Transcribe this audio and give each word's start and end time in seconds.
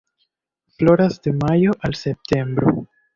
Floras 0.77 1.21
de 1.21 1.31
majo 1.33 1.73
al 1.81 1.93
septembro. 1.93 2.87